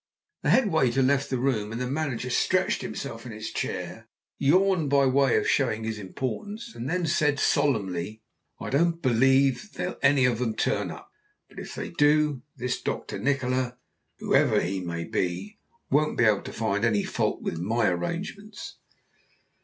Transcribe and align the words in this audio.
The 0.41 0.49
head 0.49 0.71
waiter 0.71 1.03
left 1.03 1.29
the 1.29 1.37
room, 1.37 1.71
and 1.71 1.79
the 1.79 1.85
manager 1.85 2.31
stretched 2.31 2.81
himself 2.81 3.23
in 3.27 3.31
his 3.31 3.51
chair, 3.51 4.09
yawned 4.39 4.89
by 4.89 5.05
way 5.05 5.37
of 5.37 5.47
showing 5.47 5.83
his 5.83 5.99
importance, 5.99 6.73
and 6.73 6.89
then 6.89 7.05
said 7.05 7.37
solemnly, 7.39 8.23
"I 8.59 8.71
don't 8.71 8.99
believe 8.99 9.73
they'll 9.73 9.99
any 10.01 10.25
of 10.25 10.39
them 10.39 10.55
turn 10.55 10.89
up; 10.89 11.11
but 11.47 11.59
if 11.59 11.75
they 11.75 11.91
do, 11.91 12.41
this 12.55 12.81
Dr. 12.81 13.19
Nikola, 13.19 13.77
whoever 14.17 14.59
he 14.59 14.81
may 14.81 15.03
be, 15.03 15.59
won't 15.91 16.17
be 16.17 16.23
able 16.23 16.41
to 16.41 16.51
find 16.51 16.83
fault 17.07 17.43
with 17.43 17.59
my 17.59 17.87
arrangements." 17.87 18.77